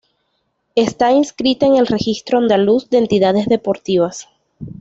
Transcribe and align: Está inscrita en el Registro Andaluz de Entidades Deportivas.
Está 0.73 1.11
inscrita 1.11 1.67
en 1.67 1.75
el 1.75 1.85
Registro 1.85 2.39
Andaluz 2.39 2.89
de 2.89 2.97
Entidades 2.97 3.45
Deportivas. 3.47 4.27